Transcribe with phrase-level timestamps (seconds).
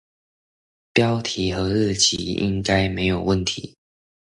[0.95, 3.75] 標題和日期應該沒問題